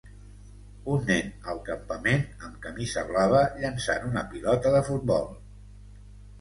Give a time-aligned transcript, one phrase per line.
[0.93, 5.33] Un nen al campament, amb camisa blava, llençant una pilota de futbol.